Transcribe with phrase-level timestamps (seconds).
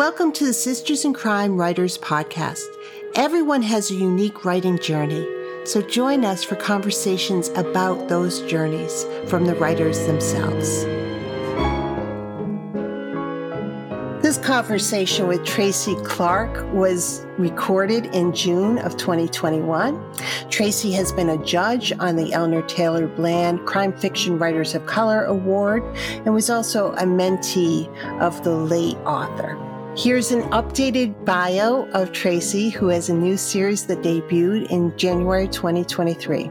[0.00, 2.64] Welcome to the Sisters in Crime Writers Podcast.
[3.16, 5.28] Everyone has a unique writing journey,
[5.66, 10.86] so join us for conversations about those journeys from the writers themselves.
[14.22, 20.02] This conversation with Tracy Clark was recorded in June of 2021.
[20.48, 25.26] Tracy has been a judge on the Eleanor Taylor Bland Crime Fiction Writers of Color
[25.26, 25.82] Award
[26.24, 27.86] and was also a mentee
[28.22, 29.59] of the late author.
[30.00, 35.46] Here's an updated bio of Tracy, who has a new series that debuted in January
[35.46, 36.50] 2023.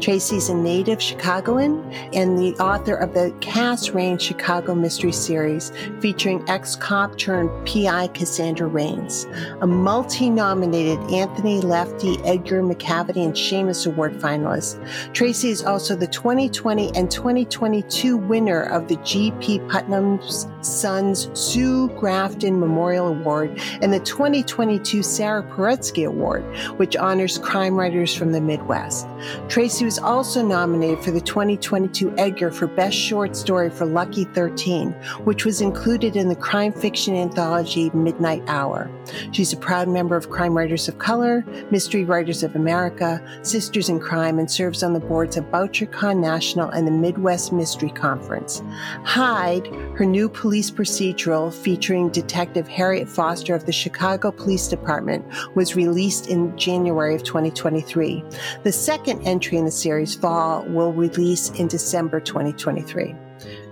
[0.00, 6.44] Tracy's a native Chicagoan and the author of the Cass Raines Chicago Mystery Series featuring
[6.46, 9.26] ex cop turned PI Cassandra Raines,
[9.62, 14.76] a multi nominated Anthony Lefty, Edgar Macavity, and Shamus Award finalist.
[15.14, 19.60] Tracy is also the 2020 and 2022 winner of the G.P.
[19.70, 26.44] Putnam's Sons Sue Grafton Memorial Award and the 2022 Sara Paretsky Award,
[26.78, 29.06] which honors crime writers from the Midwest.
[29.48, 34.92] Tracy was also nominated for the 2022 Edgar for Best Short Story for Lucky 13,
[35.24, 38.90] which was included in the crime fiction anthology Midnight Hour.
[39.32, 44.00] She's a proud member of Crime Writers of Color, Mystery Writers of America, Sisters in
[44.00, 48.62] Crime, and serves on the boards of BoucherCon National and the Midwest Mystery Conference.
[49.04, 55.24] Hide, her new police procedural featuring Detective Harriet Foster of the Chicago Police Department,
[55.56, 58.22] was released in January of 2023.
[58.62, 63.14] The second entry in the series, Fall, will release in December 2023.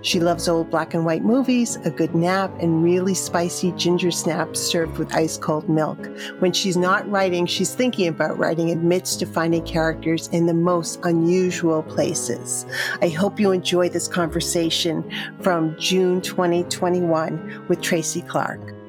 [0.02, 4.60] She loves old black and white movies, a good nap, and really spicy ginger snaps
[4.60, 6.10] served with ice cold milk.
[6.40, 10.98] When she's not writing, she's thinking about writing, admits to finding characters in the most
[11.04, 12.66] unusual places.
[13.00, 15.08] I hope you enjoy this conversation
[15.40, 18.81] from June 2021 with Tracy Clark.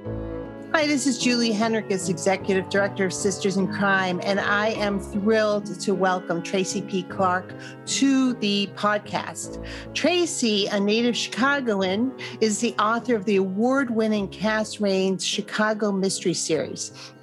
[0.75, 5.79] Hi, this is Julie Henriques, Executive Director of Sisters in Crime, and I am thrilled
[5.81, 7.03] to welcome Tracy P.
[7.03, 7.53] Clark
[7.85, 9.63] to the podcast.
[9.93, 16.33] Tracy, a native Chicagoan, is the author of the award winning Cass Raines Chicago Mystery
[16.33, 17.13] Series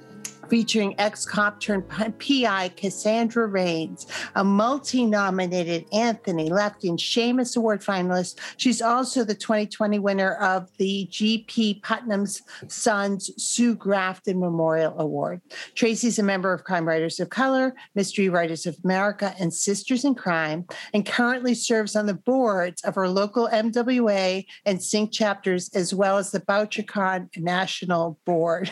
[0.51, 7.79] featuring ex cop turned PI Cassandra Raines, a multi nominated Anthony Lefty and Shamus Award
[7.79, 8.37] finalist.
[8.57, 11.75] She's also the 2020 winner of the G.P.
[11.75, 15.39] Putnam's Sons Sue Grafton Memorial Award.
[15.73, 20.15] Tracy's a member of Crime Writers of Color, Mystery Writers of America, and Sisters in
[20.15, 25.93] Crime, and currently serves on the boards of her local MWA and SinC chapters, as
[25.93, 28.69] well as the BoucherCon National Board.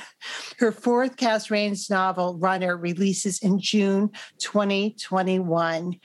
[0.57, 4.09] Her fourth Cass Raines novel Runner releases in June
[4.39, 5.99] 2021.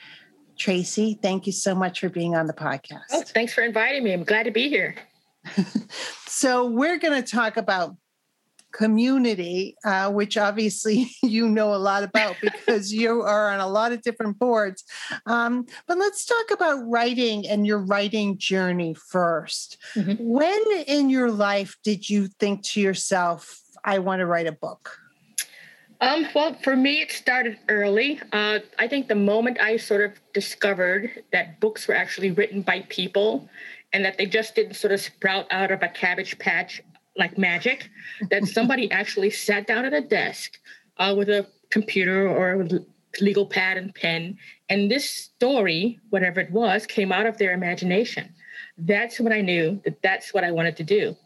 [0.58, 3.00] Tracy, thank you so much for being on the podcast.
[3.10, 4.12] Oh, thanks for inviting me.
[4.12, 4.94] I'm glad to be here.
[6.26, 7.96] so, we're going to talk about
[8.72, 13.92] community, uh, which obviously you know a lot about because you are on a lot
[13.92, 14.84] of different boards.
[15.24, 20.14] Um, but let's talk about writing and your writing journey 1st mm-hmm.
[20.18, 24.98] When in your life did you think to yourself, I want to write a book?
[26.04, 28.20] Um, well, for me, it started early.
[28.30, 32.82] Uh, I think the moment I sort of discovered that books were actually written by
[32.90, 33.48] people
[33.94, 36.82] and that they just didn't sort of sprout out of a cabbage patch
[37.16, 37.88] like magic,
[38.28, 40.58] that somebody actually sat down at a desk
[40.98, 42.68] uh, with a computer or a
[43.22, 44.36] legal pad and pen,
[44.68, 48.28] and this story, whatever it was, came out of their imagination.
[48.76, 51.16] That's when I knew that that's what I wanted to do.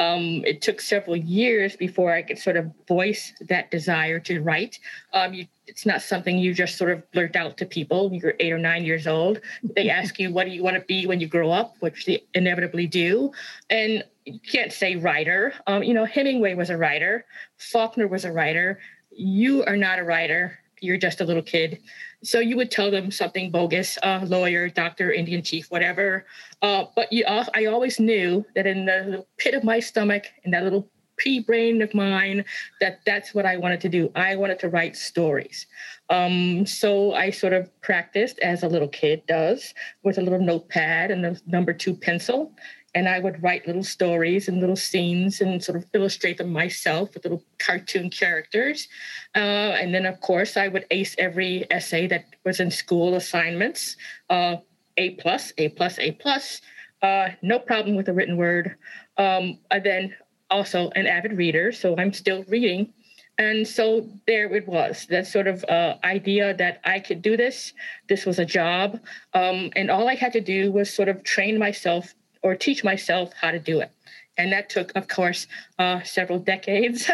[0.00, 4.78] Um, it took several years before I could sort of voice that desire to write.
[5.12, 8.10] Um, you, it's not something you just sort of blurt out to people.
[8.10, 9.42] You're eight or nine years old.
[9.62, 12.24] They ask you, what do you want to be when you grow up, which they
[12.32, 13.30] inevitably do.
[13.68, 15.52] And you can't say writer.
[15.66, 17.26] Um, you know, Hemingway was a writer,
[17.58, 18.80] Faulkner was a writer.
[19.10, 20.58] You are not a writer.
[20.80, 21.78] You're just a little kid.
[22.22, 26.26] So you would tell them something bogus, uh, lawyer, doctor, Indian chief, whatever.
[26.60, 30.50] Uh, but you, uh, I always knew that in the pit of my stomach, in
[30.50, 32.44] that little pea brain of mine,
[32.80, 34.10] that that's what I wanted to do.
[34.14, 35.66] I wanted to write stories.
[36.08, 41.10] Um, so I sort of practiced as a little kid does with a little notepad
[41.10, 42.52] and a number two pencil
[42.94, 47.14] and I would write little stories and little scenes and sort of illustrate them myself
[47.14, 48.88] with little cartoon characters.
[49.34, 53.96] Uh, and then, of course, I would ace every essay that was in school assignments.
[54.28, 54.56] Uh,
[54.96, 56.60] a plus, A plus, A plus.
[57.02, 58.76] Uh, no problem with the written word.
[59.16, 60.14] Um, and then
[60.50, 62.92] also an avid reader, so I'm still reading.
[63.38, 67.72] And so there it was, that sort of uh, idea that I could do this.
[68.06, 69.00] This was a job.
[69.32, 73.32] Um, and all I had to do was sort of train myself or teach myself
[73.40, 73.90] how to do it.
[74.36, 75.46] And that took, of course,
[75.78, 77.10] uh, several decades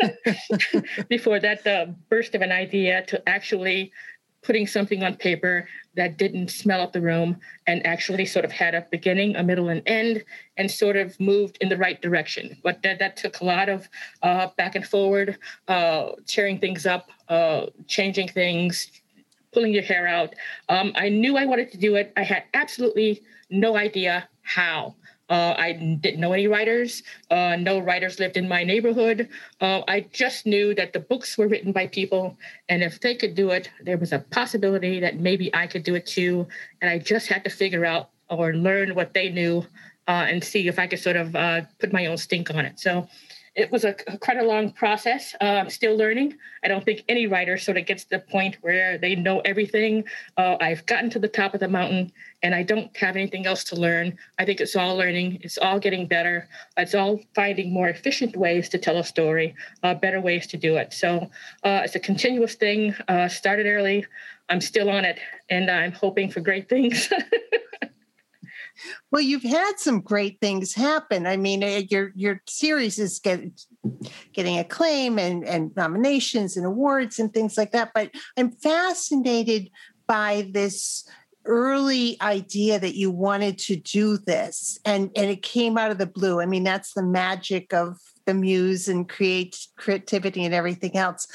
[1.08, 3.92] before that uh, burst of an idea to actually
[4.42, 7.36] putting something on paper that didn't smell up the room
[7.66, 10.24] and actually sort of had a beginning, a middle, and end,
[10.56, 12.56] and sort of moved in the right direction.
[12.62, 13.88] But that, that took a lot of
[14.22, 15.38] uh, back and forward,
[15.68, 18.90] uh, tearing things up, uh, changing things,
[19.52, 20.34] pulling your hair out.
[20.68, 22.12] Um, I knew I wanted to do it.
[22.16, 24.94] I had absolutely no idea how.
[25.28, 27.04] Uh, I didn't know any writers.
[27.30, 29.28] Uh, no writers lived in my neighborhood.
[29.60, 32.36] Uh, I just knew that the books were written by people,
[32.68, 35.94] and if they could do it, there was a possibility that maybe I could do
[35.94, 36.48] it too.
[36.80, 39.64] And I just had to figure out or learn what they knew
[40.08, 42.80] uh, and see if I could sort of uh, put my own stink on it.
[42.80, 43.08] So
[43.60, 45.34] it was a, quite a long process.
[45.40, 46.36] Uh, I'm still learning.
[46.64, 50.04] I don't think any writer sort of gets to the point where they know everything.
[50.36, 52.12] Uh, I've gotten to the top of the mountain
[52.42, 54.16] and I don't have anything else to learn.
[54.38, 55.40] I think it's all learning.
[55.42, 56.48] It's all getting better.
[56.76, 60.76] It's all finding more efficient ways to tell a story, uh, better ways to do
[60.76, 60.92] it.
[60.92, 61.30] So
[61.62, 62.94] uh, it's a continuous thing.
[63.08, 64.06] Uh, started early.
[64.48, 65.18] I'm still on it
[65.50, 67.12] and I'm hoping for great things.
[69.10, 71.26] Well, you've had some great things happen.
[71.26, 73.40] I mean, eh, your your series is get,
[74.32, 77.90] getting acclaim and, and nominations and awards and things like that.
[77.94, 79.70] But I'm fascinated
[80.06, 81.08] by this
[81.46, 86.06] early idea that you wanted to do this and and it came out of the
[86.06, 87.96] blue i mean that's the magic of
[88.26, 91.26] the muse and create creativity and everything else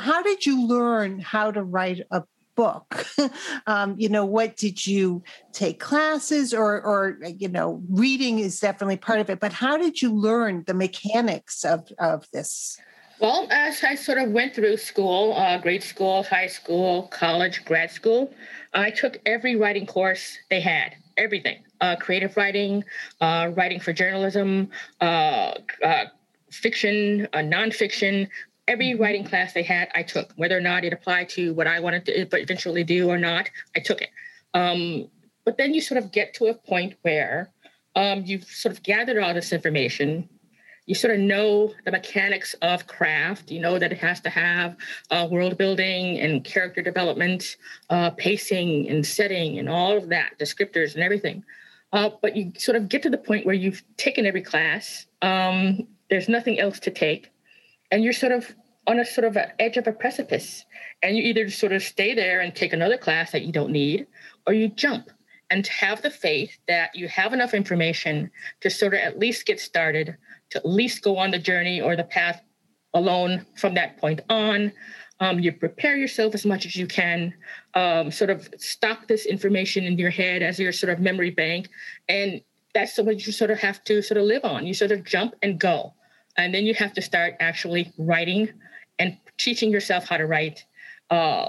[0.00, 2.22] how did you learn how to write a
[2.58, 3.06] book.
[3.66, 5.22] Um, you know what did you
[5.52, 10.00] take classes or or you know reading is definitely part of it but how did
[10.00, 12.78] you learn the mechanics of of this?
[13.20, 17.90] Well as i sort of went through school uh, grade school high school college grad
[17.90, 18.32] school
[18.72, 22.82] i took every writing course they had everything uh, creative writing
[23.20, 24.70] uh, writing for journalism
[25.00, 25.52] uh,
[25.84, 26.04] uh,
[26.50, 28.28] fiction, uh, nonfiction,
[28.68, 29.02] every mm-hmm.
[29.02, 32.04] writing class they had, I took, whether or not it applied to what I wanted
[32.06, 34.10] to eventually do or not, I took it.
[34.54, 35.08] Um,
[35.44, 37.50] but then you sort of get to a point where
[37.96, 40.28] um, you've sort of gathered all this information.
[40.86, 43.50] You sort of know the mechanics of craft.
[43.50, 44.76] You know that it has to have
[45.10, 47.56] uh, world building and character development,
[47.90, 51.44] uh, pacing and setting, and all of that, descriptors and everything.
[51.92, 55.06] Uh, but you sort of get to the point where you've taken every class.
[55.22, 57.30] Um, there's nothing else to take
[57.90, 58.54] and you're sort of
[58.86, 60.64] on a sort of edge of a precipice
[61.02, 64.06] and you either sort of stay there and take another class that you don't need
[64.46, 65.10] or you jump
[65.50, 68.30] and have the faith that you have enough information
[68.60, 70.16] to sort of at least get started
[70.50, 72.42] to at least go on the journey or the path
[72.94, 74.72] alone from that point on.
[75.20, 77.34] Um, you prepare yourself as much as you can.
[77.74, 81.68] Um, sort of stock this information in your head as your sort of memory bank
[82.08, 82.40] and
[82.74, 84.66] that's what you sort of have to sort of live on.
[84.66, 85.94] You sort of jump and go
[86.38, 88.48] and then you have to start actually writing
[88.98, 90.64] and teaching yourself how to write,
[91.10, 91.48] uh,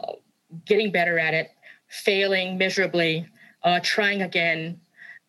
[0.65, 1.51] getting better at it,
[1.87, 3.27] failing miserably,
[3.63, 4.81] uh, trying again.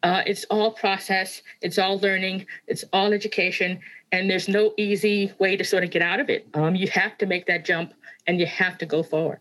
[0.03, 3.79] Uh, it's all process, it's all learning, it's all education,
[4.13, 6.49] and there's no easy way to sort of get out of it.
[6.55, 7.93] Um, you have to make that jump
[8.27, 9.41] and you have to go forward.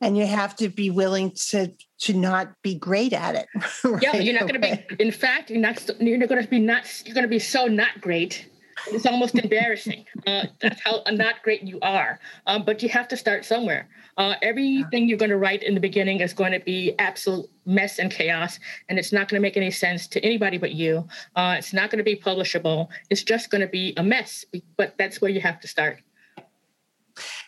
[0.00, 3.46] And you have to be willing to to not be great at it.
[3.84, 5.04] Right yeah, you're not going to be.
[5.04, 5.86] In fact, you're not.
[6.00, 7.02] You're going to be not.
[7.04, 8.48] You're going to be so not great
[8.88, 10.04] it's almost embarrassing.
[10.26, 12.18] Uh, that's how not great you are.
[12.46, 13.88] Um, but you have to start somewhere.
[14.16, 17.98] Uh, everything you're going to write in the beginning is going to be absolute mess
[17.98, 18.58] and chaos,
[18.88, 21.06] and it's not going to make any sense to anybody but you.
[21.36, 22.88] Uh, it's not going to be publishable.
[23.08, 24.44] It's just going to be a mess.
[24.76, 25.98] But that's where you have to start.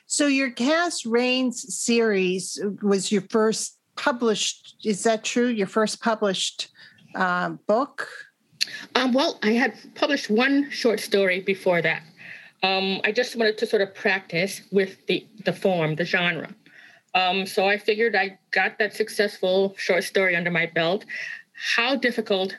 [0.06, 4.76] So your Cass Raines series was your first published.
[4.84, 5.48] Is that true?
[5.48, 6.68] Your first published
[7.14, 8.08] um, book?
[8.94, 12.02] Um, well, I had published one short story before that.
[12.62, 16.54] Um, I just wanted to sort of practice with the, the form, the genre.
[17.14, 21.04] Um, so I figured I got that successful short story under my belt.
[21.52, 22.56] How difficult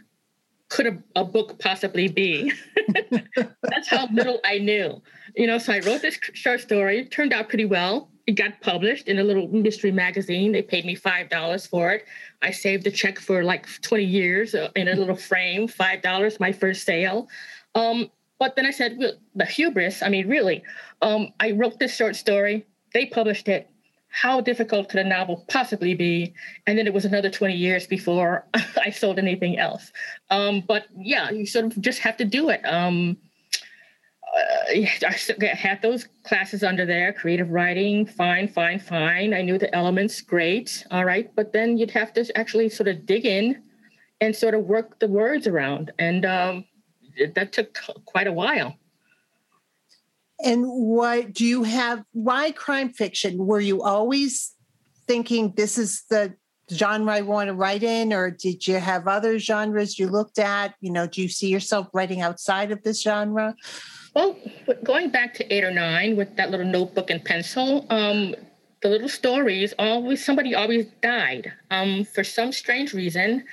[0.69, 2.51] could a, a book possibly be?
[3.63, 5.01] That's how little I knew.
[5.35, 7.05] You know, so I wrote this short story.
[7.05, 10.51] Turned out pretty well it got published in a little mystery magazine.
[10.51, 12.05] They paid me five dollars for it.
[12.41, 15.67] I saved the check for like twenty years uh, in a little frame.
[15.67, 17.27] Five dollars, my first sale.
[17.75, 20.01] Um, but then I said, well, the hubris.
[20.01, 20.63] I mean, really,
[21.01, 22.65] um, I wrote this short story.
[22.93, 23.69] They published it.
[24.09, 26.33] How difficult could a novel possibly be?
[26.67, 29.91] And then it was another 20 years before I sold anything else.
[30.29, 32.61] Um, but yeah, you sort of just have to do it.
[32.65, 33.17] Um,
[34.69, 40.21] I had those classes under there creative writing fine fine fine i knew the elements
[40.21, 43.61] great all right but then you'd have to actually sort of dig in
[44.21, 46.65] and sort of work the words around and um,
[47.35, 48.75] that took quite a while.
[50.43, 52.03] And what do you have?
[52.11, 53.45] Why crime fiction?
[53.45, 54.53] Were you always
[55.07, 56.35] thinking this is the
[56.71, 60.75] genre I want to write in, or did you have other genres you looked at?
[60.81, 63.55] You know, do you see yourself writing outside of this genre?
[64.13, 64.37] Well,
[64.83, 68.35] going back to eight or nine with that little notebook and pencil, um,
[68.81, 73.43] the little stories always somebody always died um, for some strange reason.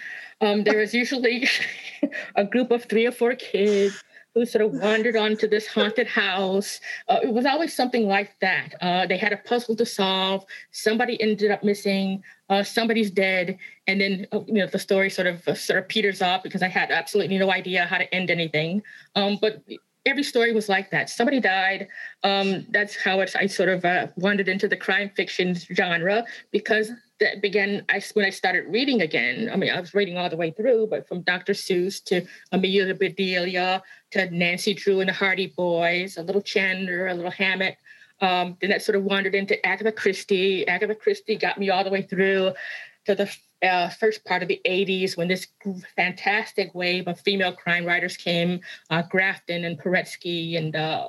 [0.43, 1.49] Um, there was usually
[2.37, 4.03] a group of three or four kids
[4.35, 6.81] who sort of wandered onto this haunted house.
[7.09, 8.75] Uh, it was always something like that.
[8.81, 10.45] Uh, they had a puzzle to solve.
[10.73, 12.23] Somebody ended up missing.
[12.49, 15.89] Uh, somebody's dead, and then uh, you know the story sort of uh, sort of
[15.89, 18.83] peters off because I had absolutely no idea how to end anything.
[19.15, 19.63] Um, but
[20.07, 21.11] every story was like that.
[21.11, 21.89] Somebody died.
[22.23, 26.91] Um, that's how I sort of uh, wandered into the crime fiction genre because
[27.21, 29.51] that began I, when I started reading again.
[29.53, 31.53] I mean, I was reading all the way through, but from Dr.
[31.53, 37.15] Seuss to Amelia Bedelia to Nancy Drew and the Hardy Boys, a little Chandler, a
[37.15, 37.77] little Hammett.
[38.23, 40.67] Um, then that sort of wandered into Agatha Christie.
[40.67, 42.53] Agatha Christie got me all the way through
[43.07, 45.47] to the uh, first part of the 80s when this
[45.97, 51.09] fantastic wave of female crime writers came, uh, Grafton and Paretsky and uh,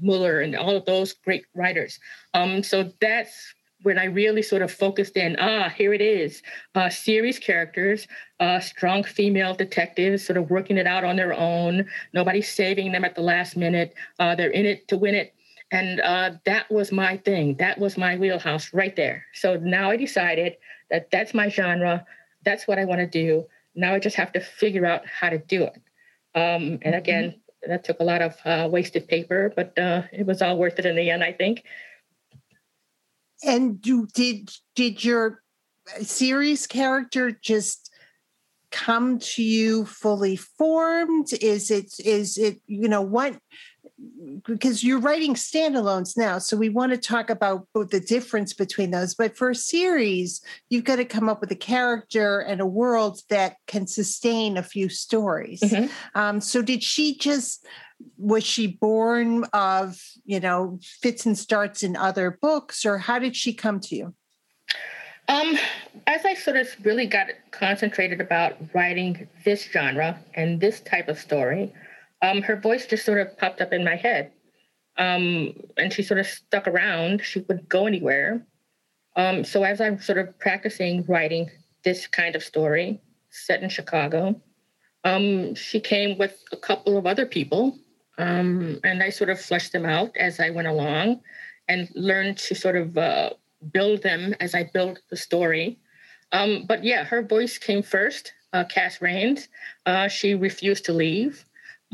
[0.00, 1.98] Muller and all of those great writers.
[2.32, 6.42] Um, so that's when I really sort of focused in, ah, here it is,
[6.74, 8.08] uh, series characters,
[8.40, 11.86] uh, strong female detectives sort of working it out on their own.
[12.14, 13.94] Nobody's saving them at the last minute.
[14.18, 15.34] Uh, they're in it to win it.
[15.70, 17.56] And uh, that was my thing.
[17.56, 19.26] That was my wheelhouse right there.
[19.34, 20.56] So now I decided
[20.90, 22.06] that that's my genre.
[22.44, 23.46] That's what I want to do.
[23.74, 25.80] Now I just have to figure out how to do it.
[26.34, 27.70] Um, and again, mm-hmm.
[27.70, 30.86] that took a lot of uh, wasted paper, but uh, it was all worth it
[30.86, 31.64] in the end, I think.
[33.44, 35.42] And do, did did your
[36.02, 37.90] series character just
[38.70, 41.28] come to you fully formed?
[41.40, 43.38] Is it is it you know what
[44.46, 46.38] because you're writing standalones now.
[46.38, 49.14] So we want to talk about both the difference between those.
[49.14, 53.20] But for a series, you've got to come up with a character and a world
[53.30, 55.60] that can sustain a few stories.
[55.60, 56.18] Mm-hmm.
[56.18, 57.66] Um, so did she just
[58.18, 63.36] was she born of you know fits and starts in other books or how did
[63.36, 64.14] she come to you
[65.28, 65.56] um,
[66.06, 71.18] as I sort of really got concentrated about writing this genre and this type of
[71.18, 71.72] story,
[72.24, 74.32] um, her voice just sort of popped up in my head.
[74.96, 77.22] Um, and she sort of stuck around.
[77.22, 78.46] She wouldn't go anywhere.
[79.16, 81.50] Um, so as I'm sort of practicing writing
[81.82, 83.00] this kind of story
[83.30, 84.40] set in Chicago,
[85.04, 87.78] um, she came with a couple of other people,
[88.16, 91.20] um, and I sort of fleshed them out as I went along,
[91.68, 93.30] and learned to sort of uh,
[93.70, 95.78] build them as I built the story.
[96.32, 98.32] Um, but yeah, her voice came first.
[98.54, 99.48] Uh, Cass Raines.
[99.84, 101.44] Uh, she refused to leave.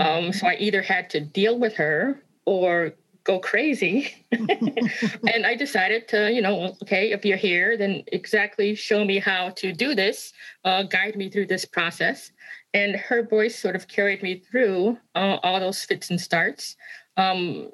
[0.00, 4.14] Um, so I either had to deal with her or go crazy.
[4.32, 9.50] and I decided to, you know, okay, if you're here, then exactly show me how
[9.50, 10.32] to do this,
[10.64, 12.32] uh, guide me through this process.
[12.72, 16.76] And her voice sort of carried me through uh, all those fits and starts.
[17.18, 17.68] Um,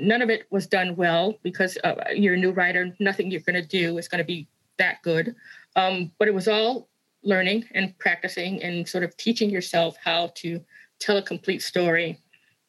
[0.00, 2.94] none of it was done well because uh, you're a new writer.
[2.98, 5.36] Nothing you're going to do is going to be that good.
[5.76, 6.88] Um, but it was all
[7.22, 10.60] learning and practicing and sort of teaching yourself how to
[11.00, 12.20] tell a complete story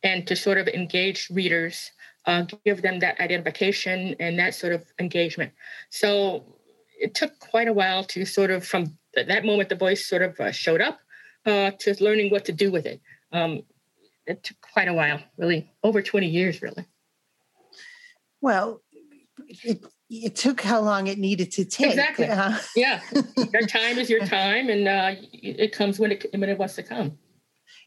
[0.03, 1.91] and to sort of engage readers,
[2.25, 5.51] uh, give them that identification and that sort of engagement.
[5.89, 6.43] So
[6.99, 10.39] it took quite a while to sort of, from that moment, the voice sort of
[10.39, 10.99] uh, showed up
[11.45, 13.01] uh, to learning what to do with it.
[13.31, 13.63] Um,
[14.27, 16.85] it took quite a while, really, over 20 years, really.
[18.41, 18.81] Well,
[19.47, 21.91] it, it took how long it needed to take.
[21.91, 22.27] Exactly.
[22.27, 23.01] Uh, yeah.
[23.53, 26.83] your time is your time, and uh, it comes when it, when it wants to
[26.83, 27.17] come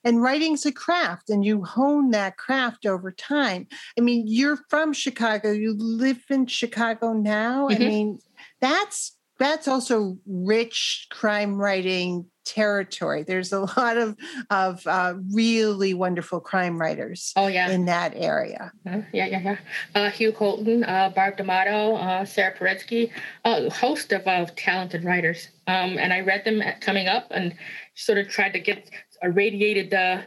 [0.05, 3.67] and writing's a craft and you hone that craft over time
[3.99, 7.83] i mean you're from chicago you live in chicago now mm-hmm.
[7.83, 8.19] i mean
[8.61, 13.23] that's that's also rich crime writing territory.
[13.23, 14.17] There's a lot of
[14.51, 17.33] of uh, really wonderful crime writers.
[17.37, 18.73] Oh yeah, in that area.
[18.87, 19.57] Uh, yeah, yeah, yeah.
[19.95, 23.11] Uh, Hugh Holton, uh, Barb D'Amato, uh, Sara Paretsky,
[23.45, 25.49] a host of uh, talented writers.
[25.67, 27.55] Um, and I read them coming up and
[27.95, 28.91] sort of tried to get
[29.23, 30.23] irradiated uh,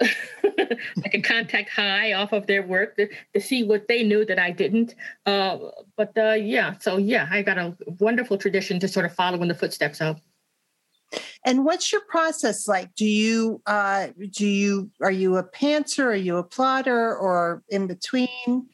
[0.96, 4.38] like a contact high off of their work to, to see what they knew that
[4.38, 4.94] I didn't.
[5.26, 5.58] Uh,
[5.96, 9.48] but uh, yeah, so yeah, I got a wonderful tradition to sort of follow in
[9.48, 10.20] the footsteps of.
[11.44, 12.94] And what's your process like?
[12.94, 16.04] Do you uh, do you are you a pantser?
[16.04, 18.68] Are you a plotter, or in between?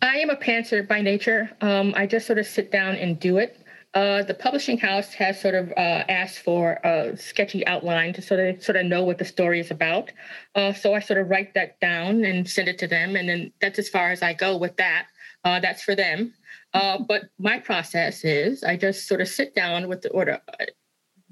[0.00, 1.50] I am a pantser by nature.
[1.60, 3.64] Um, I just sort of sit down and do it.
[3.98, 8.38] Uh, the publishing house has sort of uh, asked for a sketchy outline to sort
[8.38, 10.12] of sort of know what the story is about.
[10.54, 13.52] Uh, so I sort of write that down and send it to them, and then
[13.60, 15.08] that's as far as I go with that.
[15.42, 16.32] Uh, that's for them.
[16.74, 20.66] Uh, but my process is I just sort of sit down with the order, a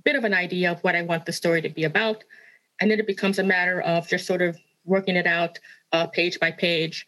[0.05, 2.25] bit of an idea of what I want the story to be about,
[2.81, 5.61] and then it becomes a matter of just sort of working it out
[5.93, 7.07] uh, page by page,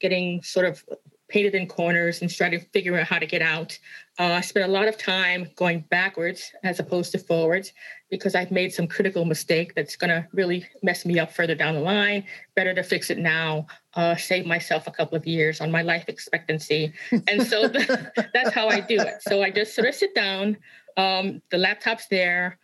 [0.00, 0.82] getting sort of
[1.30, 3.78] painted in corners and to figure out how to get out.
[4.18, 7.72] Uh, I spent a lot of time going backwards as opposed to forwards
[8.10, 11.74] because I've made some critical mistake that's going to really mess me up further down
[11.74, 12.24] the line.
[12.56, 16.04] Better to fix it now, uh, save myself a couple of years on my life
[16.08, 16.92] expectancy.
[17.28, 17.68] And so
[18.34, 19.22] that's how I do it.
[19.22, 20.56] So I just sort of sit down,
[20.96, 22.58] um, the laptop's there,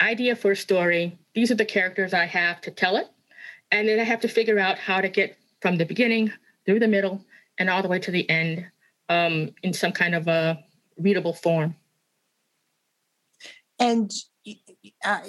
[0.00, 1.18] idea for a story.
[1.34, 3.08] These are the characters I have to tell it.
[3.72, 6.32] And then I have to figure out how to get from the beginning
[6.64, 7.24] through the middle
[7.60, 8.66] and all the way to the end
[9.08, 10.64] um, in some kind of a
[10.98, 11.76] readable form.
[13.78, 14.10] And
[15.04, 15.20] uh,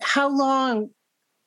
[0.00, 0.90] how long,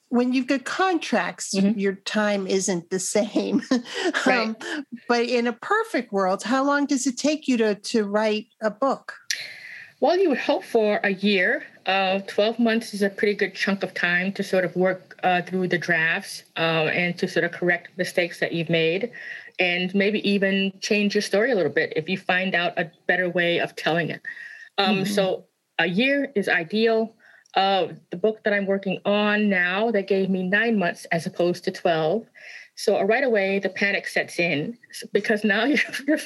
[0.09, 1.79] when you've got contracts, mm-hmm.
[1.79, 3.61] your time isn't the same.
[4.25, 4.49] right.
[4.49, 4.57] um,
[5.07, 8.71] but in a perfect world, how long does it take you to, to write a
[8.71, 9.13] book?
[10.01, 11.65] Well, you would hope for a year.
[11.85, 15.41] Uh, 12 months is a pretty good chunk of time to sort of work uh,
[15.41, 19.11] through the drafts uh, and to sort of correct mistakes that you've made
[19.59, 23.29] and maybe even change your story a little bit if you find out a better
[23.29, 24.21] way of telling it.
[24.77, 25.13] Um, mm-hmm.
[25.13, 25.45] So
[25.77, 27.15] a year is ideal.
[27.55, 31.63] Uh, the book that I'm working on now, that gave me nine months as opposed
[31.65, 32.25] to 12.
[32.75, 34.77] So right away, the panic sets in
[35.11, 36.19] because now you're, you're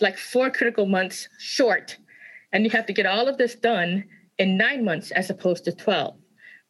[0.00, 1.96] like four critical months short,
[2.52, 4.04] and you have to get all of this done
[4.38, 6.16] in nine months as opposed to 12.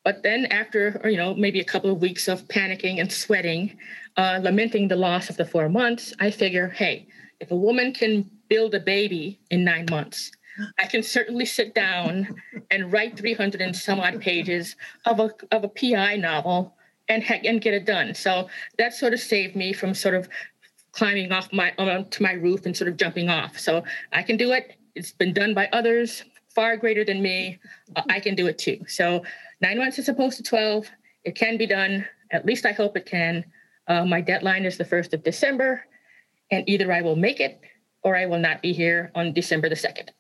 [0.05, 3.77] But then after, you know, maybe a couple of weeks of panicking and sweating,
[4.17, 7.07] uh, lamenting the loss of the four months, I figure, hey,
[7.39, 10.31] if a woman can build a baby in nine months,
[10.79, 12.35] I can certainly sit down
[12.71, 14.77] and write 300 and some odd pages
[15.07, 16.75] of a, of a PI novel
[17.09, 18.15] and, and get it done.
[18.15, 18.49] So
[18.79, 20.29] that sort of saved me from sort of
[20.93, 23.59] climbing off my onto my roof and sort of jumping off.
[23.59, 24.77] So I can do it.
[24.95, 27.59] It's been done by others far greater than me.
[27.95, 28.81] Uh, I can do it too.
[28.89, 29.23] So
[29.61, 30.87] nine months as opposed to 12.
[31.25, 32.07] It can be done.
[32.33, 33.45] At least I hope it can.
[33.87, 35.85] Uh, my deadline is the 1st of December,
[36.51, 37.61] and either I will make it
[38.03, 40.11] or I will not be here on December the 2nd.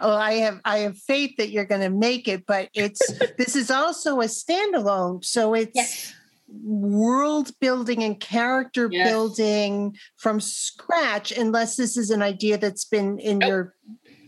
[0.00, 3.00] oh, I have I have faith that you're going to make it, but it's
[3.38, 6.14] this is also a standalone, so it's yes.
[6.48, 9.08] world building and character yes.
[9.08, 11.30] building from scratch.
[11.32, 13.48] Unless this is an idea that's been in nope.
[13.48, 13.74] your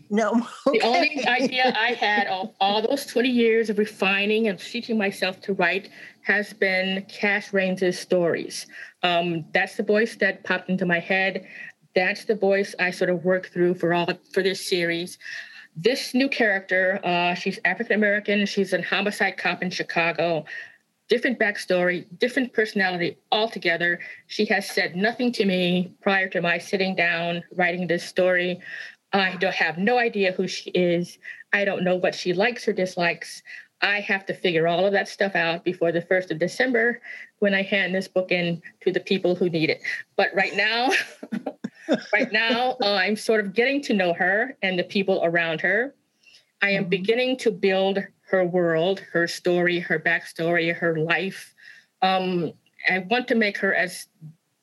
[0.09, 0.47] no.
[0.67, 0.79] Okay.
[0.79, 5.39] The only idea I had of all those 20 years of refining and teaching myself
[5.41, 5.89] to write
[6.23, 8.67] has been Cass Raines's stories.
[9.03, 11.45] Um, that's the voice that popped into my head.
[11.95, 15.17] That's the voice I sort of worked through for all for this series.
[15.75, 18.45] This new character, uh, she's African American.
[18.45, 20.45] She's a homicide cop in Chicago.
[21.07, 23.99] Different backstory, different personality altogether.
[24.25, 28.59] She has said nothing to me prior to my sitting down writing this story.
[29.13, 31.17] I don't have no idea who she is.
[31.53, 33.41] I don't know what she likes or dislikes.
[33.81, 36.99] I have to figure all of that stuff out before the 1st of December
[37.39, 39.81] when I hand this book in to the people who need it.
[40.15, 40.89] But right now,
[42.13, 45.93] right now, uh, I'm sort of getting to know her and the people around her.
[46.61, 46.89] I am mm-hmm.
[46.89, 51.53] beginning to build her world, her story, her backstory, her life.
[52.01, 52.53] Um,
[52.89, 54.07] I want to make her as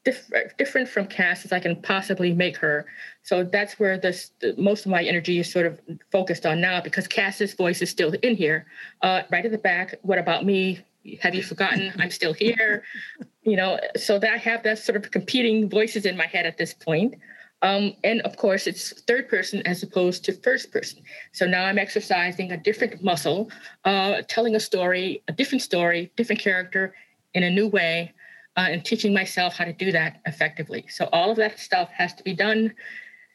[0.05, 2.87] diff- different from Cass as I can possibly make her.
[3.23, 5.81] So that's where this the, most of my energy is sort of
[6.13, 8.67] focused on now because Cass's voice is still in here,
[9.03, 9.97] uh, right at the back.
[10.03, 10.81] What about me?
[11.21, 11.93] Have you forgotten?
[11.99, 12.85] I'm still here.
[13.47, 16.57] You know, so that I have that sort of competing voices in my head at
[16.57, 17.17] this point.
[17.61, 21.03] Um, and of course, it's third person as opposed to first person.
[21.33, 23.51] So now I'm exercising a different muscle,
[23.85, 26.95] uh, telling a story, a different story, different character
[27.35, 28.15] in a new way
[28.57, 30.87] uh, and teaching myself how to do that effectively.
[30.89, 32.75] So all of that stuff has to be done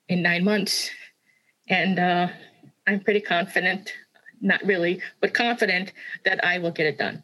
[0.07, 0.89] in nine months,
[1.67, 2.27] and uh,
[2.87, 3.93] I'm pretty confident,
[4.41, 5.93] not really, but confident
[6.25, 7.23] that I will get it done.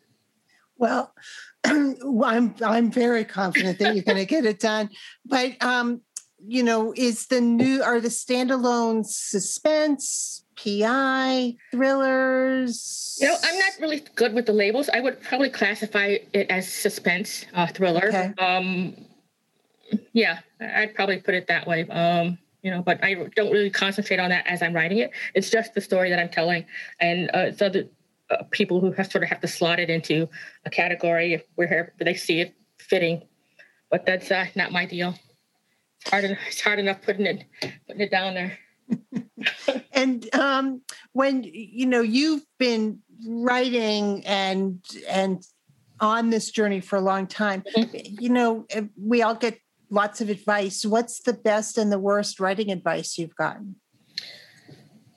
[0.78, 1.14] Well,
[1.66, 4.90] I'm I'm very confident that you're going to get it done,
[5.26, 6.02] but um,
[6.38, 13.18] you know, is the new are the standalone suspense PI, thrillers?
[13.22, 14.90] You know, I'm not really good with the labels.
[14.90, 18.08] I would probably classify it as suspense uh, thriller.
[18.08, 18.34] Okay.
[18.40, 18.96] Um,
[20.14, 21.88] yeah, I'd probably put it that way.
[21.88, 25.12] Um, you know, but I don't really concentrate on that as I'm writing it.
[25.36, 26.66] It's just the story that I'm telling,
[27.00, 27.88] and uh, so the
[28.32, 30.28] uh, people who have sort of have to slot it into
[30.66, 33.22] a category if where they see it fitting.
[33.92, 35.14] But that's uh, not my deal.
[36.02, 37.44] It's hard, enough, it's hard enough putting it
[37.86, 38.58] putting it down there.
[39.96, 40.82] And um,
[41.14, 45.44] when you know you've been writing and and
[46.02, 48.22] on this journey for a long time, mm-hmm.
[48.22, 49.58] you know eh, we all get
[49.90, 50.86] lots of advice.
[50.86, 53.78] What's the best and the worst writing advice you've gotten?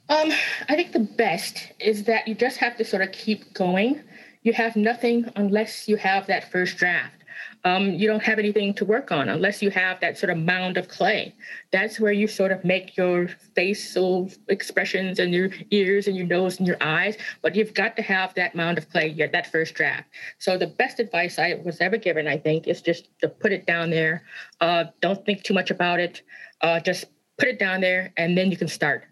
[0.09, 0.31] Um,
[0.69, 4.01] I think the best is that you just have to sort of keep going.
[4.43, 7.18] You have nothing unless you have that first draft.
[7.65, 10.77] Um, you don't have anything to work on unless you have that sort of mound
[10.77, 11.35] of clay.
[11.73, 16.59] That's where you sort of make your facial expressions and your ears and your nose
[16.59, 17.17] and your eyes.
[17.43, 20.09] But you've got to have that mound of clay, that first draft.
[20.39, 23.67] So the best advice I was ever given, I think, is just to put it
[23.67, 24.23] down there.
[24.61, 26.23] Uh, don't think too much about it.
[26.61, 27.07] Uh, just
[27.39, 29.05] put it down there, and then you can start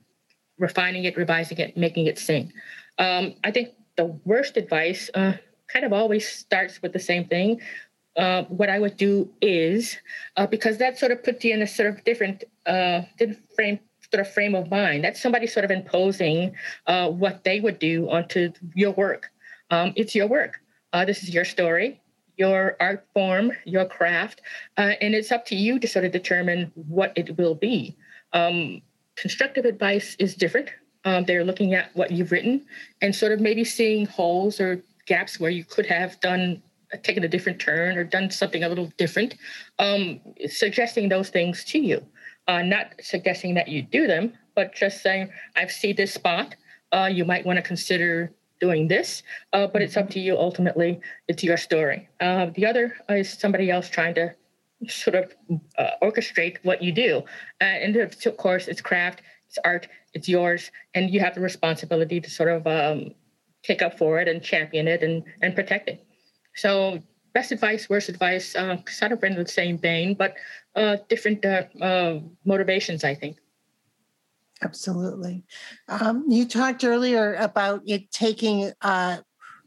[0.59, 2.53] refining it, revising it, making it sing.
[2.99, 5.35] Um, I think the worst advice uh,
[5.69, 7.61] kind of always starts with the same thing.
[8.17, 9.99] Uh, what I would do is
[10.37, 13.79] uh, because that sort of puts you in a sort of different, uh, different frame
[14.11, 15.05] sort of frame of mind.
[15.05, 16.55] That's somebody sort of imposing
[16.87, 19.31] uh, what they would do onto your work.
[19.71, 20.61] Um, it's your work.
[20.93, 22.01] Uh, this is your story,
[22.37, 24.43] your art form, your craft,
[24.77, 27.97] and it's up to you to sort of determine what it will be.
[28.33, 28.81] Um,
[29.17, 30.71] constructive advice is different.
[31.05, 32.65] Um, they're looking at what you've written
[33.01, 36.63] and sort of maybe seeing holes or gaps where you could have done
[37.03, 39.35] taken a different turn or done something a little different,
[39.79, 42.05] um, suggesting those things to you.
[42.49, 46.55] Uh, not suggesting that you do them, but just saying, I've seen this spot.
[46.93, 49.23] Uh, you might want to consider doing this,
[49.53, 51.01] uh, but it's up to you ultimately.
[51.29, 52.09] It's your story.
[52.21, 54.35] Uh, the other is somebody else trying to
[54.89, 55.35] sort of
[55.79, 57.23] uh, orchestrate what you do.
[57.61, 62.21] Uh, and of course, it's craft, it's art, it's yours, and you have the responsibility
[62.21, 63.15] to sort of um,
[63.63, 66.07] take up for it and champion it and, and protect it.
[66.57, 67.01] So,
[67.35, 70.35] best advice, worst advice, uh, sort of in the same vein, but
[70.75, 73.37] uh, different uh, uh, motivations, I think.
[74.63, 75.45] Absolutely.
[75.89, 79.19] Um, you talked earlier about it taking uh,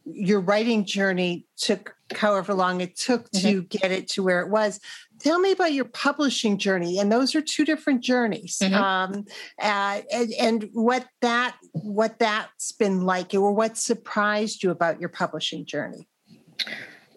[0.06, 3.48] your writing journey took however long it took mm-hmm.
[3.48, 4.80] to get it to where it was.
[5.20, 8.58] Tell me about your publishing journey, and those are two different journeys.
[8.64, 8.74] Mm-hmm.
[8.74, 9.26] Um,
[9.62, 15.10] uh, and, and, what that what that's been like, or what surprised you about your
[15.10, 16.08] publishing journey.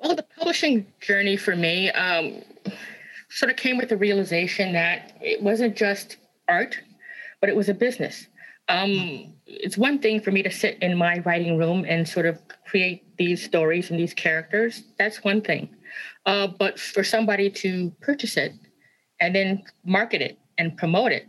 [0.03, 2.43] Well, the publishing journey for me um,
[3.31, 6.17] sort of came with the realization that it wasn't just
[6.49, 6.79] art,
[7.41, 8.27] but it was a business.
[8.69, 12.41] Um, it's one thing for me to sit in my writing room and sort of
[12.67, 14.85] create these stories and these characters.
[14.99, 15.69] That's one thing.
[16.27, 18.53] Uh, but for somebody to purchase it
[19.21, 21.27] and then market it and promote it,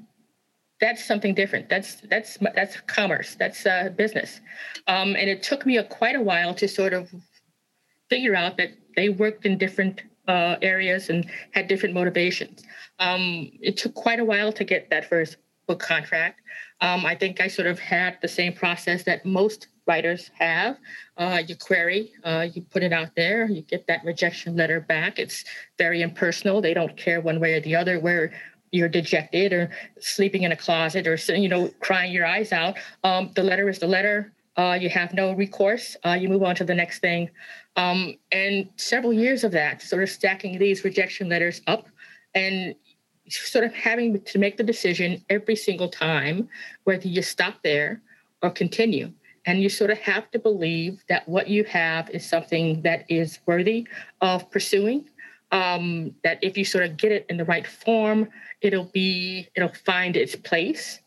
[0.79, 1.69] that's something different.
[1.69, 3.35] That's that's that's commerce.
[3.35, 4.41] That's uh, business.
[4.87, 7.09] Um, and it took me a, quite a while to sort of
[8.13, 12.63] figure out that they worked in different uh, areas and had different motivations.
[12.99, 16.39] Um, it took quite a while to get that first book contract.
[16.79, 20.77] Um, I think I sort of had the same process that most writers have.
[21.17, 25.17] Uh, you query, uh, you put it out there, you get that rejection letter back.
[25.17, 25.43] It's
[25.79, 26.61] very impersonal.
[26.61, 28.31] They don't care one way or the other where
[28.71, 32.77] you're dejected or sleeping in a closet or you know crying your eyes out.
[33.03, 34.33] Um, the letter is the letter.
[34.55, 35.97] Uh, you have no recourse.
[36.05, 37.29] Uh, you move on to the next thing.
[37.75, 41.87] Um, and several years of that, sort of stacking these rejection letters up
[42.35, 42.75] and
[43.29, 46.49] sort of having to make the decision every single time
[46.83, 48.01] whether you stop there
[48.41, 49.11] or continue.
[49.45, 53.39] And you sort of have to believe that what you have is something that is
[53.45, 53.87] worthy
[54.21, 55.09] of pursuing.
[55.51, 58.29] Um, that if you sort of get it in the right form,
[58.61, 60.99] it'll be, it'll find its place.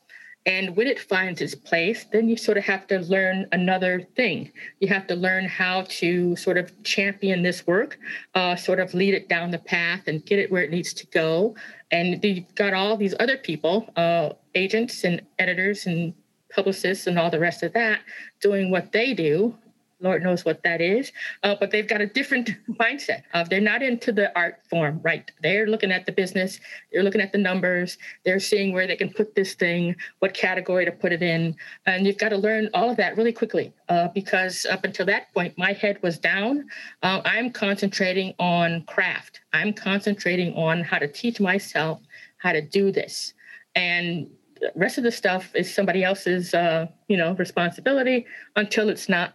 [0.46, 4.52] And when it finds its place, then you sort of have to learn another thing.
[4.78, 7.98] You have to learn how to sort of champion this work,
[8.34, 11.06] uh, sort of lead it down the path and get it where it needs to
[11.08, 11.56] go.
[11.90, 16.14] And you've got all these other people, uh, agents and editors and
[16.54, 18.00] publicists and all the rest of that,
[18.40, 19.56] doing what they do
[20.00, 21.10] Lord knows what that is.
[21.42, 23.22] Uh, but they've got a different mindset.
[23.32, 25.30] Of they're not into the art form, right?
[25.42, 26.60] They're looking at the business.
[26.92, 27.96] They're looking at the numbers.
[28.24, 31.56] They're seeing where they can put this thing, what category to put it in,
[31.86, 33.72] and you've got to learn all of that really quickly.
[33.88, 36.68] Uh, because up until that point, my head was down.
[37.02, 39.40] Uh, I'm concentrating on craft.
[39.52, 42.00] I'm concentrating on how to teach myself
[42.38, 43.32] how to do this,
[43.74, 44.28] and
[44.60, 49.34] the rest of the stuff is somebody else's, uh, you know, responsibility until it's not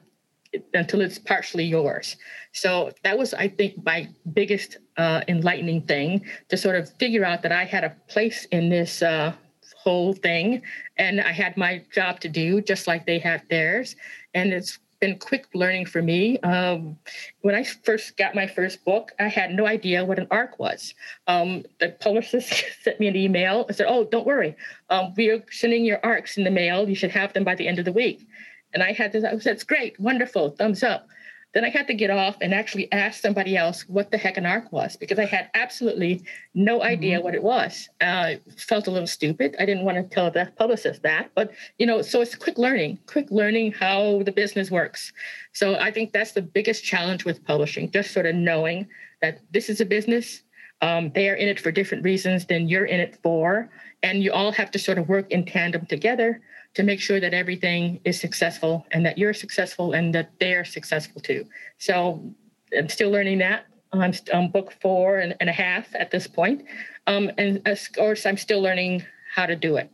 [0.74, 2.18] until it's partially yours.
[2.54, 7.42] So that was, I think, my biggest uh, enlightening thing to sort of figure out
[7.44, 9.34] that I had a place in this uh,
[9.78, 10.62] whole thing,
[10.98, 13.96] and I had my job to do just like they had theirs.
[14.34, 16.40] And it's been quick learning for me.
[16.42, 16.98] Um,
[17.42, 20.94] when I first got my first book, I had no idea what an ARC was.
[21.28, 24.56] Um, the publicist sent me an email and said, "Oh, don't worry,
[24.90, 26.88] um, we are sending your ARCs in the mail.
[26.88, 28.28] You should have them by the end of the week."
[28.74, 31.08] And I had this, I said, "That's great, wonderful, thumbs up."
[31.54, 34.46] Then I had to get off and actually ask somebody else what the heck an
[34.46, 37.26] ARC was because I had absolutely no idea mm-hmm.
[37.26, 37.90] what it was.
[38.00, 39.56] Uh, felt a little stupid.
[39.60, 43.00] I didn't want to tell the publicist that, but you know, so it's quick learning,
[43.06, 45.12] quick learning how the business works.
[45.52, 48.88] So I think that's the biggest challenge with publishing, just sort of knowing
[49.22, 50.44] that this is a business.
[50.82, 53.70] Um, they are in it for different reasons than you're in it for,
[54.02, 56.42] and you all have to sort of work in tandem together
[56.74, 61.22] to make sure that everything is successful and that you're successful and that they're successful
[61.22, 61.46] too.
[61.78, 62.34] So
[62.78, 63.66] I'm still learning that.
[63.94, 66.64] I'm on book four and, and a half at this point.
[67.08, 69.04] Um, and of course, I'm still learning
[69.36, 69.90] how to do it.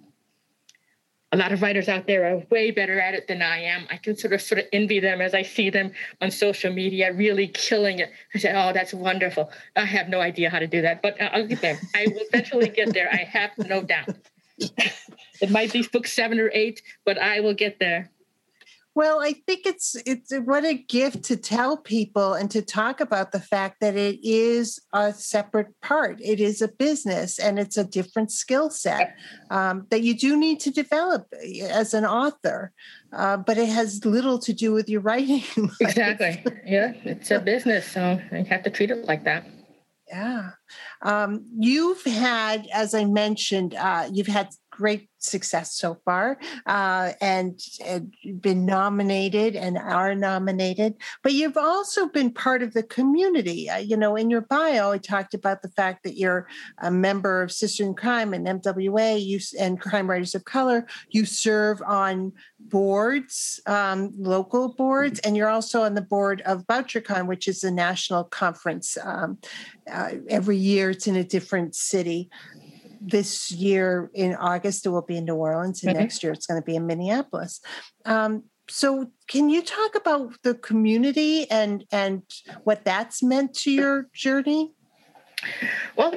[1.33, 3.85] A lot of writers out there are way better at it than I am.
[3.91, 7.11] I can sort of sort of envy them as I see them on social media
[7.11, 8.11] really killing it.
[8.33, 11.45] I say, "Oh, that's wonderful." I have no idea how to do that, but I'll
[11.45, 11.77] get there.
[11.93, 13.09] I will eventually get there.
[13.11, 14.15] I have no doubt.
[15.41, 18.11] it might be book seven or eight, but I will get there.
[18.97, 23.31] Well, I think it's it's what a gift to tell people and to talk about
[23.31, 26.19] the fact that it is a separate part.
[26.19, 29.15] It is a business and it's a different skill set
[29.51, 32.73] um, that you do need to develop eh, as an author,
[33.13, 35.43] uh, but it has little to do with your writing.
[35.79, 36.43] exactly.
[36.65, 39.45] Yeah, it's a business, so you have to treat it like that.
[40.09, 40.51] Yeah.
[41.01, 46.37] Um, you've had, as I mentioned, uh, you've had great success so far
[46.67, 52.83] uh, and, and, been nominated and are nominated but you've also been part of the
[52.83, 53.67] community.
[53.67, 56.47] Uh, you know in your bio i talked about the fact that you're
[56.79, 60.85] a member of sister in crime and mwa you, and crime writers of color.
[61.09, 67.25] You serve on boards um, local boards and you're also on the board of Bouchercon
[67.25, 69.39] which is a national conference um,
[69.91, 72.29] uh, every year it's in a different city
[73.07, 76.01] this year in August it will be in New Orleans, and mm-hmm.
[76.01, 77.61] next year it's going to be in Minneapolis.
[78.05, 82.23] Um, so, can you talk about the community and and
[82.63, 84.73] what that's meant to your journey?
[85.95, 86.13] Well,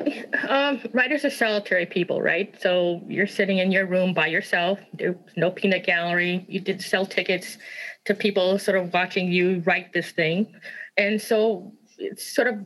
[0.48, 2.54] um, writers are solitary people, right?
[2.60, 4.80] So you're sitting in your room by yourself.
[4.94, 6.46] There's no peanut gallery.
[6.48, 7.58] You did sell tickets
[8.06, 10.52] to people sort of watching you write this thing,
[10.96, 12.64] and so it's sort of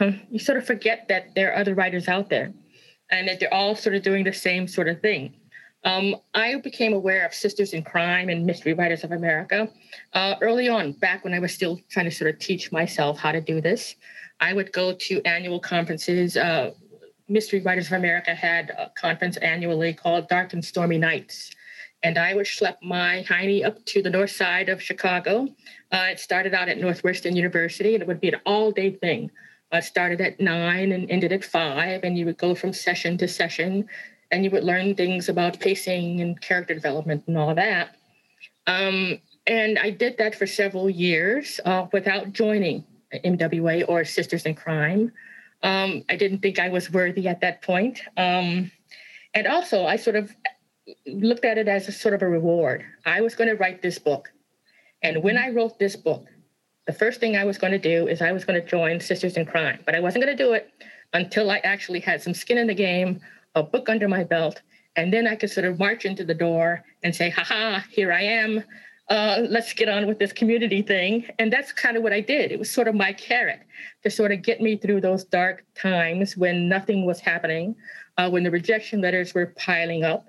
[0.30, 2.52] you sort of forget that there are other writers out there
[3.10, 5.34] and that they're all sort of doing the same sort of thing.
[5.84, 9.68] Um, I became aware of Sisters in Crime and Mystery Writers of America
[10.12, 13.32] uh, early on, back when I was still trying to sort of teach myself how
[13.32, 13.94] to do this.
[14.40, 16.36] I would go to annual conferences.
[16.36, 16.72] Uh,
[17.28, 21.52] Mystery Writers of America had a conference annually called Dark and Stormy Nights.
[22.02, 25.48] And I would schlep my hiney up to the north side of Chicago.
[25.92, 29.30] Uh, it started out at Northwestern University, and it would be an all day thing
[29.72, 33.28] uh, started at nine and ended at five, and you would go from session to
[33.28, 33.88] session,
[34.30, 37.96] and you would learn things about pacing and character development and all that.
[38.66, 44.54] Um, and I did that for several years uh, without joining MWA or Sisters in
[44.54, 45.12] Crime.
[45.62, 48.00] Um, I didn't think I was worthy at that point.
[48.16, 48.70] Um,
[49.34, 50.34] and also, I sort of
[51.06, 52.84] looked at it as a sort of a reward.
[53.04, 54.30] I was going to write this book.
[55.02, 56.26] And when I wrote this book,
[56.88, 59.36] the first thing I was going to do is I was going to join Sisters
[59.36, 60.72] in Crime, but I wasn't going to do it
[61.12, 63.20] until I actually had some skin in the game,
[63.54, 64.62] a book under my belt,
[64.96, 68.22] and then I could sort of march into the door and say, haha, here I
[68.22, 68.64] am.
[69.10, 71.26] Uh, let's get on with this community thing.
[71.38, 72.52] And that's kind of what I did.
[72.52, 73.60] It was sort of my carrot
[74.02, 77.76] to sort of get me through those dark times when nothing was happening,
[78.16, 80.24] uh, when the rejection letters were piling up,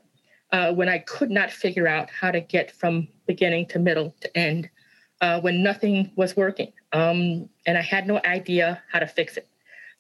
[0.52, 4.38] uh, when I could not figure out how to get from beginning to middle to
[4.38, 4.70] end
[5.22, 6.72] uh, when nothing was working.
[6.94, 9.48] Um, and I had no idea how to fix it.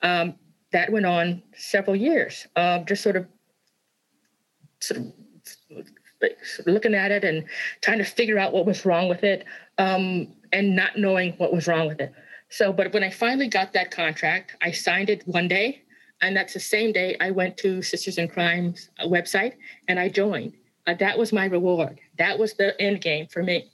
[0.01, 0.35] Um,
[0.71, 3.27] that went on several years, uh, just sort of,
[4.79, 5.13] sort of
[6.65, 7.45] looking at it and
[7.81, 9.45] trying to figure out what was wrong with it
[9.77, 12.13] um, and not knowing what was wrong with it.
[12.49, 15.83] So, but when I finally got that contract, I signed it one day.
[16.21, 19.53] And that's the same day I went to Sisters in Crime's uh, website
[19.87, 20.53] and I joined.
[20.85, 21.99] Uh, that was my reward.
[22.17, 23.71] That was the end game for me.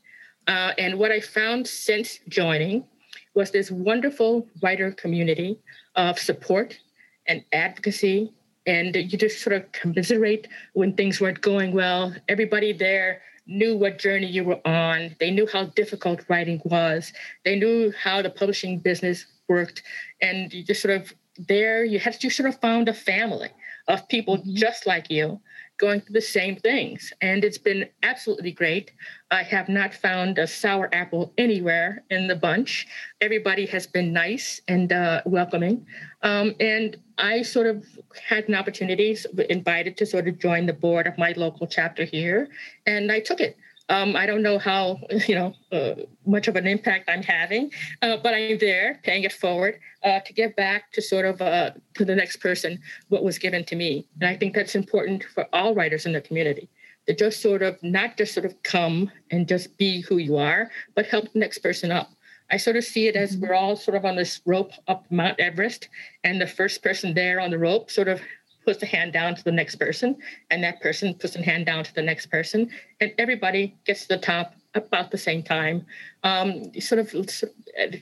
[0.47, 2.85] Uh, and what I found since joining
[3.33, 5.59] was this wonderful writer community
[5.95, 6.79] of support
[7.27, 8.33] and advocacy.
[8.67, 12.15] And you just sort of commiserate when things weren't going well.
[12.27, 15.15] Everybody there knew what journey you were on.
[15.19, 17.13] They knew how difficult writing was.
[17.43, 19.83] They knew how the publishing business worked.
[20.21, 23.49] And you just sort of there, you had you sort of found a family
[23.87, 24.55] of people mm-hmm.
[24.55, 25.39] just like you
[25.77, 27.11] going through the same things.
[27.21, 28.91] And it's been absolutely great.
[29.31, 32.87] I have not found a sour apple anywhere in the bunch.
[33.21, 35.85] Everybody has been nice and uh, welcoming.
[36.21, 37.85] Um, and I sort of
[38.21, 39.17] had an opportunity,
[39.49, 42.49] invited to sort of join the board of my local chapter here,
[42.85, 43.57] and I took it.
[43.87, 45.95] Um, I don't know how you know uh,
[46.25, 47.71] much of an impact I'm having,
[48.01, 51.71] uh, but I'm there, paying it forward uh, to give back to sort of uh,
[51.95, 55.47] to the next person what was given to me, and I think that's important for
[55.53, 56.69] all writers in the community
[57.07, 60.71] to just sort of not just sort of come and just be who you are,
[60.95, 62.09] but help the next person up.
[62.51, 63.47] I sort of see it as mm-hmm.
[63.47, 65.89] we're all sort of on this rope up Mount Everest,
[66.23, 68.21] and the first person there on the rope sort of
[68.65, 70.17] puts a hand down to the next person,
[70.49, 74.07] and that person puts a hand down to the next person, and everybody gets to
[74.09, 75.85] the top about the same time.
[76.23, 77.13] Um, sort of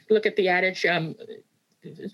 [0.10, 1.16] look at the adage, um,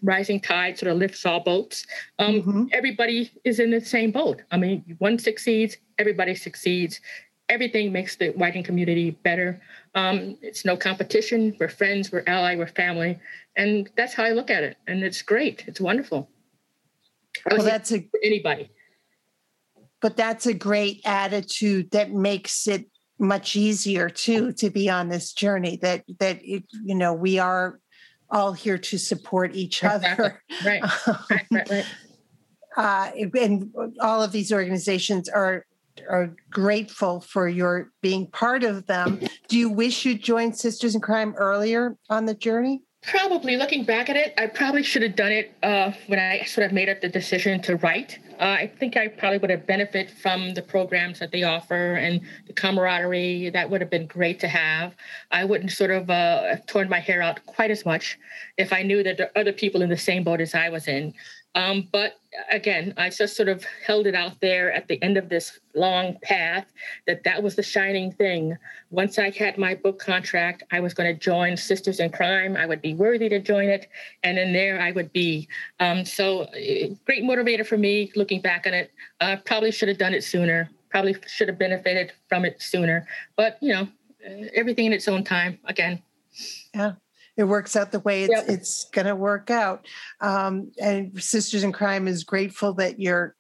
[0.02, 1.86] rising tide sort of lifts all boats.
[2.18, 2.64] Um, mm-hmm.
[2.74, 4.42] Everybody is in the same boat.
[4.52, 7.00] I mean, one succeeds, everybody succeeds.
[7.50, 9.60] Everything makes the writing community better.
[9.96, 11.56] Um, it's no competition.
[11.60, 13.20] We're friends, we're ally, we're family.
[13.56, 14.78] And that's how I look at it.
[14.88, 15.64] And it's great.
[15.66, 16.30] It's wonderful.
[17.50, 18.72] Well, that's a anybody.
[20.02, 22.86] But that's a great attitude that makes it
[23.20, 25.78] much easier too to be on this journey.
[25.82, 27.80] That that it, you know we are
[28.30, 30.26] all here to support each exactly.
[30.26, 30.44] other.
[30.66, 30.84] Right.
[31.30, 31.86] right, right, right.
[32.78, 35.66] Uh, and all of these organizations are
[36.08, 39.20] are grateful for your being part of them.
[39.48, 42.84] Do you wish you'd joined Sisters in Crime earlier on the journey?
[43.02, 46.68] Probably looking back at it, I probably should have done it uh, when I sort
[46.68, 48.20] of made up the decision to write.
[48.38, 52.20] Uh, I think I probably would have benefited from the programs that they offer and
[52.48, 53.52] the camaraderie.
[53.52, 54.96] That would have been great to have.
[55.32, 58.20] I wouldn't sort of uh, have torn my hair out quite as much
[58.58, 60.90] if I knew that there are other people in the same boat as I was
[60.90, 61.14] in.
[61.56, 62.20] Um, but
[62.52, 66.18] again, I just sort of held it out there at the end of this long
[66.22, 66.66] path
[67.08, 68.56] that that was the shining thing.
[68.92, 72.56] Once I had my book contract, I was going to join Sisters in Crime.
[72.56, 73.88] I would be worthy to join it,
[74.24, 75.48] and then there I would be.
[75.80, 78.92] Um, so, uh, great motivator for me looking back on it.
[79.20, 80.70] Uh, probably should have done it sooner.
[80.90, 83.08] Probably should have benefited from it sooner.
[83.36, 83.88] But you know,
[84.54, 85.58] everything in its own time.
[85.66, 86.02] Again.
[86.76, 86.94] Yeah
[87.40, 88.50] it works out the way it's, yep.
[88.50, 89.88] it's going to work out.
[90.20, 93.36] Um, and Sisters in Crime is grateful that you're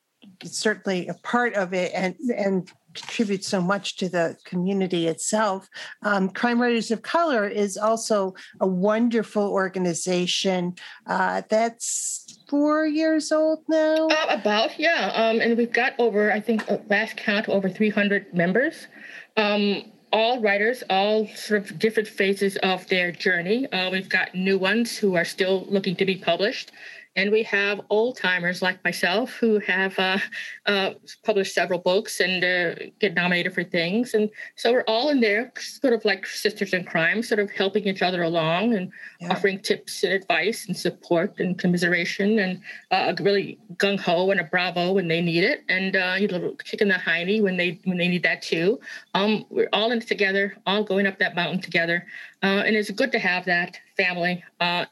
[0.46, 5.70] certainly a part of it and and contributes so much to the community itself.
[6.02, 13.60] Um, Crime Writers of Color is also a wonderful organization uh, that's four years old
[13.68, 14.08] now.
[14.08, 18.34] Uh, about yeah, um, and we've got over I think uh, last count over 300
[18.34, 18.88] members.
[19.36, 23.72] Um, all writers, all sort of different phases of their journey.
[23.72, 26.72] Uh, we've got new ones who are still looking to be published.
[27.20, 30.20] And we have old timers like myself who have uh,
[30.68, 30.92] uh,
[31.26, 34.14] published several books and uh, get nominated for things.
[34.14, 37.84] And so we're all in there, sort of like sisters in crime, sort of helping
[37.84, 39.34] each other along and yeah.
[39.34, 44.46] offering tips and advice and support and commiseration and uh, really gung ho and a
[44.46, 47.98] bravo when they need it, and uh, you know, kicking the hiney when they when
[47.98, 48.80] they need that too.
[49.14, 52.06] Um, we're all in it together, all going up that mountain together,
[52.44, 54.42] uh, and it's good to have that family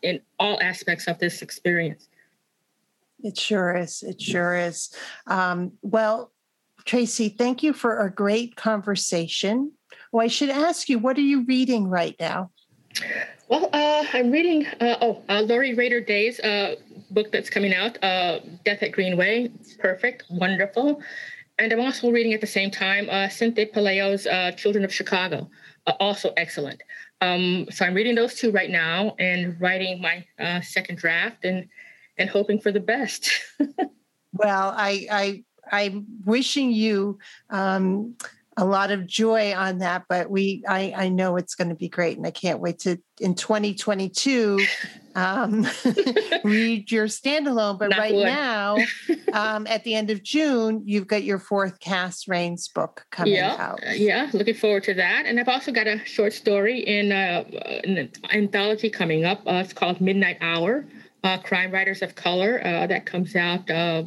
[0.01, 2.09] in all aspects of this experience.
[3.19, 4.03] It sure is.
[4.03, 4.93] It sure is.
[5.25, 6.31] Um, well,
[6.85, 9.71] Tracy, thank you for a great conversation.
[10.11, 12.51] Well, I should ask you, what are you reading right now?
[13.49, 16.75] Well, uh, I'm reading, uh, oh, uh, Lori Rader Day's uh,
[17.11, 19.51] book that's coming out, uh, Death at Greenway.
[19.79, 21.01] Perfect, wonderful.
[21.57, 25.49] And I'm also reading at the same time uh, Cynthia Pelayo's uh, Children of Chicago,
[25.99, 26.83] also excellent.
[27.21, 30.25] Um, so I'm reading those two right now and writing my
[30.61, 31.45] second draft.
[31.45, 31.67] And
[32.17, 33.29] and hoping for the best.
[34.33, 38.15] well, I, I, I'm wishing you um,
[38.59, 41.89] a lot of joy on that, but we, I, I know it's going to be
[41.89, 44.59] great, and I can't wait to in 2022
[45.13, 45.67] um,
[46.43, 47.77] read your standalone.
[47.77, 48.77] But Not right now,
[49.33, 53.55] um, at the end of June, you've got your fourth Cass Raines book coming yeah,
[53.59, 53.79] out.
[53.95, 55.25] Yeah, looking forward to that.
[55.27, 57.43] And I've also got a short story in, uh,
[57.83, 59.41] an anthology coming up.
[59.45, 60.85] Uh, it's called Midnight Hour
[61.27, 62.61] uh, Crime Writers of Color.
[62.63, 64.03] Uh, that comes out, uh,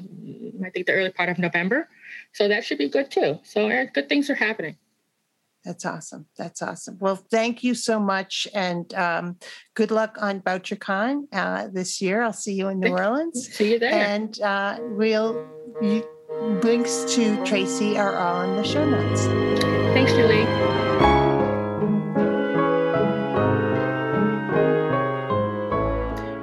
[0.64, 1.88] I think, the early part of November.
[2.32, 3.38] So that should be good too.
[3.42, 4.76] So good things are happening.
[5.64, 6.26] That's awesome.
[6.38, 6.96] That's awesome.
[7.00, 9.36] Well, thank you so much, and um,
[9.74, 12.22] good luck on BoucherCon uh, this year.
[12.22, 13.48] I'll see you in New Orleans.
[13.52, 13.92] See you there.
[13.92, 15.46] And uh, we'll
[15.82, 16.02] you,
[16.62, 19.26] links to Tracy are all in the show notes.
[19.92, 21.09] Thanks, Julie.